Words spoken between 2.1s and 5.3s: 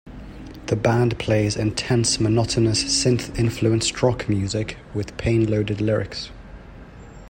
monotonous synth-influenced rock music with